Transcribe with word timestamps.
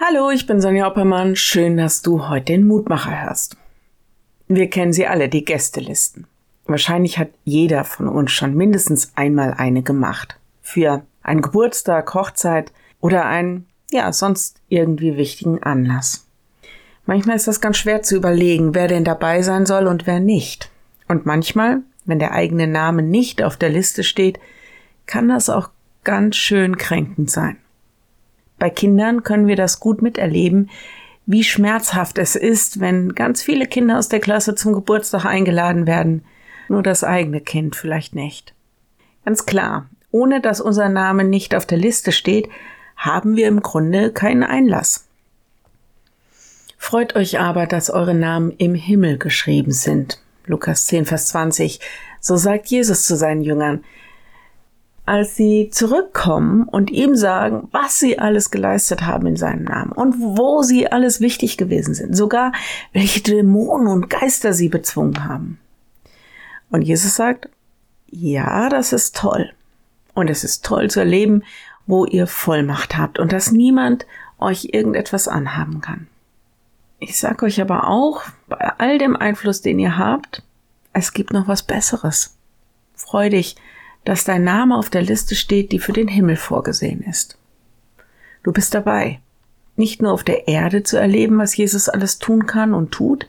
Hallo, 0.00 0.30
ich 0.30 0.46
bin 0.46 0.60
Sonja 0.60 0.86
Oppermann. 0.86 1.34
Schön, 1.34 1.76
dass 1.76 2.02
du 2.02 2.28
heute 2.28 2.52
den 2.52 2.68
Mutmacher 2.68 3.24
hörst. 3.24 3.56
Wir 4.46 4.70
kennen 4.70 4.92
sie 4.92 5.08
alle, 5.08 5.28
die 5.28 5.44
Gästelisten. 5.44 6.28
Wahrscheinlich 6.66 7.18
hat 7.18 7.30
jeder 7.44 7.82
von 7.82 8.06
uns 8.06 8.30
schon 8.30 8.54
mindestens 8.54 9.10
einmal 9.16 9.54
eine 9.54 9.82
gemacht. 9.82 10.38
Für 10.62 11.02
einen 11.24 11.42
Geburtstag, 11.42 12.14
Hochzeit 12.14 12.70
oder 13.00 13.26
einen, 13.26 13.66
ja, 13.90 14.12
sonst 14.12 14.60
irgendwie 14.68 15.16
wichtigen 15.16 15.64
Anlass. 15.64 16.28
Manchmal 17.04 17.34
ist 17.34 17.48
das 17.48 17.60
ganz 17.60 17.78
schwer 17.78 18.00
zu 18.00 18.14
überlegen, 18.14 18.76
wer 18.76 18.86
denn 18.86 19.04
dabei 19.04 19.42
sein 19.42 19.66
soll 19.66 19.88
und 19.88 20.06
wer 20.06 20.20
nicht. 20.20 20.70
Und 21.08 21.26
manchmal, 21.26 21.80
wenn 22.04 22.20
der 22.20 22.30
eigene 22.30 22.68
Name 22.68 23.02
nicht 23.02 23.42
auf 23.42 23.56
der 23.56 23.70
Liste 23.70 24.04
steht, 24.04 24.38
kann 25.06 25.26
das 25.26 25.50
auch 25.50 25.70
ganz 26.04 26.36
schön 26.36 26.76
kränkend 26.76 27.32
sein. 27.32 27.56
Bei 28.58 28.70
Kindern 28.70 29.22
können 29.22 29.46
wir 29.46 29.56
das 29.56 29.80
gut 29.80 30.02
miterleben, 30.02 30.70
wie 31.26 31.44
schmerzhaft 31.44 32.18
es 32.18 32.36
ist, 32.36 32.80
wenn 32.80 33.14
ganz 33.14 33.42
viele 33.42 33.66
Kinder 33.66 33.98
aus 33.98 34.08
der 34.08 34.20
Klasse 34.20 34.54
zum 34.54 34.72
Geburtstag 34.72 35.24
eingeladen 35.24 35.86
werden, 35.86 36.24
nur 36.68 36.82
das 36.82 37.04
eigene 37.04 37.40
Kind 37.40 37.76
vielleicht 37.76 38.14
nicht. 38.14 38.54
Ganz 39.24 39.44
klar, 39.44 39.88
ohne 40.10 40.40
dass 40.40 40.60
unser 40.60 40.88
Name 40.88 41.24
nicht 41.24 41.54
auf 41.54 41.66
der 41.66 41.78
Liste 41.78 42.12
steht, 42.12 42.48
haben 42.96 43.36
wir 43.36 43.46
im 43.46 43.60
Grunde 43.60 44.10
keinen 44.10 44.42
Einlass. 44.42 45.06
Freut 46.78 47.14
euch 47.16 47.38
aber, 47.38 47.66
dass 47.66 47.90
eure 47.90 48.14
Namen 48.14 48.52
im 48.56 48.74
Himmel 48.74 49.18
geschrieben 49.18 49.72
sind. 49.72 50.20
Lukas 50.46 50.86
10, 50.86 51.04
Vers 51.04 51.28
20. 51.28 51.80
So 52.20 52.36
sagt 52.36 52.68
Jesus 52.68 53.04
zu 53.04 53.16
seinen 53.16 53.42
Jüngern 53.42 53.84
als 55.08 55.34
sie 55.36 55.70
zurückkommen 55.70 56.64
und 56.64 56.90
ihm 56.90 57.16
sagen, 57.16 57.68
was 57.72 57.98
sie 57.98 58.18
alles 58.18 58.50
geleistet 58.50 59.02
haben 59.02 59.26
in 59.26 59.36
seinem 59.36 59.64
Namen 59.64 59.92
und 59.92 60.14
wo 60.18 60.62
sie 60.62 60.92
alles 60.92 61.20
wichtig 61.20 61.56
gewesen 61.56 61.94
sind, 61.94 62.14
sogar 62.14 62.52
welche 62.92 63.22
Dämonen 63.22 63.88
und 63.88 64.10
Geister 64.10 64.52
sie 64.52 64.68
bezwungen 64.68 65.24
haben. 65.24 65.58
Und 66.70 66.82
Jesus 66.82 67.16
sagt, 67.16 67.48
ja, 68.10 68.68
das 68.68 68.92
ist 68.92 69.16
toll. 69.16 69.50
Und 70.14 70.28
es 70.28 70.44
ist 70.44 70.64
toll 70.64 70.90
zu 70.90 71.00
erleben, 71.00 71.42
wo 71.86 72.04
ihr 72.04 72.26
Vollmacht 72.26 72.98
habt 72.98 73.18
und 73.18 73.32
dass 73.32 73.50
niemand 73.50 74.06
euch 74.38 74.68
irgendetwas 74.72 75.26
anhaben 75.26 75.80
kann. 75.80 76.06
Ich 76.98 77.18
sag 77.18 77.42
euch 77.42 77.60
aber 77.62 77.88
auch, 77.88 78.24
bei 78.48 78.58
all 78.78 78.98
dem 78.98 79.16
Einfluss, 79.16 79.62
den 79.62 79.78
ihr 79.78 79.96
habt, 79.96 80.42
es 80.92 81.12
gibt 81.12 81.32
noch 81.32 81.48
was 81.48 81.62
Besseres. 81.62 82.36
Freu 82.94 83.30
dich, 83.30 83.56
dass 84.08 84.24
dein 84.24 84.42
Name 84.42 84.74
auf 84.78 84.88
der 84.88 85.02
Liste 85.02 85.34
steht, 85.34 85.70
die 85.70 85.78
für 85.78 85.92
den 85.92 86.08
Himmel 86.08 86.36
vorgesehen 86.36 87.02
ist. 87.02 87.36
Du 88.42 88.52
bist 88.52 88.72
dabei, 88.72 89.20
nicht 89.76 90.00
nur 90.00 90.12
auf 90.12 90.24
der 90.24 90.48
Erde 90.48 90.82
zu 90.82 90.96
erleben, 90.96 91.36
was 91.36 91.54
Jesus 91.54 91.90
alles 91.90 92.18
tun 92.18 92.46
kann 92.46 92.72
und 92.72 92.90
tut 92.90 93.28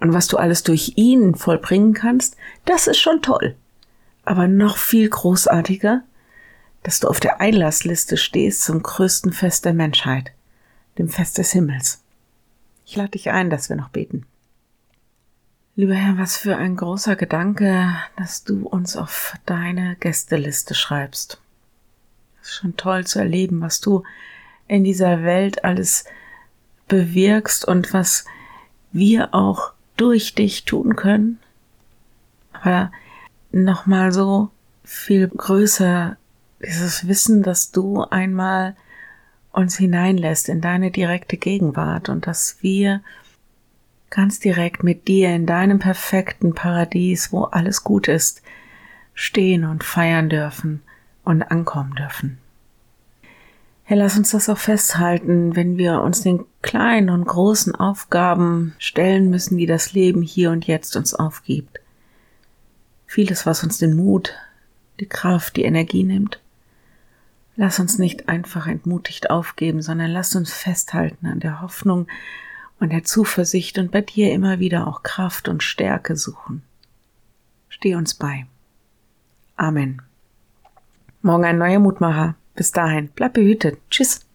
und 0.00 0.14
was 0.14 0.26
du 0.26 0.38
alles 0.38 0.62
durch 0.62 0.94
ihn 0.96 1.34
vollbringen 1.34 1.92
kannst, 1.92 2.38
das 2.64 2.86
ist 2.86 2.96
schon 2.96 3.20
toll. 3.20 3.54
Aber 4.24 4.48
noch 4.48 4.78
viel 4.78 5.10
großartiger, 5.10 6.02
dass 6.82 7.00
du 7.00 7.08
auf 7.08 7.20
der 7.20 7.42
Einlassliste 7.42 8.16
stehst 8.16 8.62
zum 8.62 8.82
größten 8.82 9.34
Fest 9.34 9.66
der 9.66 9.74
Menschheit, 9.74 10.32
dem 10.96 11.10
Fest 11.10 11.36
des 11.36 11.52
Himmels. 11.52 12.02
Ich 12.86 12.96
lade 12.96 13.10
dich 13.10 13.28
ein, 13.30 13.50
dass 13.50 13.68
wir 13.68 13.76
noch 13.76 13.90
beten. 13.90 14.24
Lieber 15.78 15.94
Herr, 15.94 16.18
was 16.18 16.36
für 16.36 16.56
ein 16.56 16.74
großer 16.74 17.14
Gedanke, 17.14 17.94
dass 18.16 18.42
du 18.42 18.66
uns 18.66 18.96
auf 18.96 19.34
deine 19.46 19.94
Gästeliste 20.00 20.74
schreibst. 20.74 21.40
Es 22.42 22.48
ist 22.48 22.54
schon 22.56 22.76
toll 22.76 23.06
zu 23.06 23.20
erleben, 23.20 23.60
was 23.60 23.80
du 23.80 24.02
in 24.66 24.82
dieser 24.82 25.22
Welt 25.22 25.62
alles 25.62 26.04
bewirkst 26.88 27.64
und 27.64 27.92
was 27.94 28.24
wir 28.90 29.36
auch 29.36 29.70
durch 29.96 30.34
dich 30.34 30.64
tun 30.64 30.96
können. 30.96 31.38
Aber 32.52 32.90
nochmal 33.52 34.10
so 34.10 34.50
viel 34.82 35.28
größer 35.28 36.16
dieses 36.60 37.06
Wissen, 37.06 37.44
dass 37.44 37.70
du 37.70 38.02
einmal 38.02 38.74
uns 39.52 39.76
hineinlässt 39.76 40.48
in 40.48 40.60
deine 40.60 40.90
direkte 40.90 41.36
Gegenwart 41.36 42.08
und 42.08 42.26
dass 42.26 42.56
wir 42.62 43.00
ganz 44.10 44.40
direkt 44.40 44.82
mit 44.82 45.08
dir 45.08 45.34
in 45.34 45.46
deinem 45.46 45.78
perfekten 45.78 46.54
Paradies, 46.54 47.32
wo 47.32 47.44
alles 47.44 47.84
gut 47.84 48.08
ist, 48.08 48.42
stehen 49.14 49.64
und 49.64 49.84
feiern 49.84 50.28
dürfen 50.28 50.82
und 51.24 51.42
ankommen 51.42 51.94
dürfen. 51.94 52.38
Herr, 53.84 53.96
lass 53.96 54.18
uns 54.18 54.32
das 54.32 54.48
auch 54.50 54.58
festhalten, 54.58 55.56
wenn 55.56 55.78
wir 55.78 56.02
uns 56.02 56.22
den 56.22 56.44
kleinen 56.60 57.08
und 57.08 57.24
großen 57.24 57.74
Aufgaben 57.74 58.74
stellen 58.78 59.30
müssen, 59.30 59.56
die 59.56 59.66
das 59.66 59.94
Leben 59.94 60.20
hier 60.20 60.50
und 60.50 60.66
jetzt 60.66 60.94
uns 60.94 61.14
aufgibt. 61.14 61.80
Vieles, 63.06 63.46
was 63.46 63.64
uns 63.64 63.78
den 63.78 63.96
Mut, 63.96 64.34
die 65.00 65.08
Kraft, 65.08 65.56
die 65.56 65.64
Energie 65.64 66.04
nimmt. 66.04 66.38
Lass 67.56 67.78
uns 67.78 67.98
nicht 67.98 68.28
einfach 68.28 68.66
entmutigt 68.66 69.30
aufgeben, 69.30 69.80
sondern 69.80 70.10
lass 70.10 70.36
uns 70.36 70.52
festhalten 70.52 71.26
an 71.26 71.40
der 71.40 71.62
Hoffnung, 71.62 72.08
und 72.80 72.92
der 72.92 73.04
Zuversicht 73.04 73.78
und 73.78 73.90
bei 73.90 74.00
dir 74.00 74.32
immer 74.32 74.58
wieder 74.58 74.86
auch 74.86 75.02
Kraft 75.02 75.48
und 75.48 75.62
Stärke 75.62 76.16
suchen. 76.16 76.62
Steh 77.68 77.94
uns 77.94 78.14
bei. 78.14 78.46
Amen. 79.56 80.02
Morgen 81.22 81.44
ein 81.44 81.58
neuer 81.58 81.80
Mutmacher. 81.80 82.36
Bis 82.54 82.72
dahin, 82.72 83.10
bleib 83.14 83.34
behütet. 83.34 83.78
Tschüss. 83.90 84.27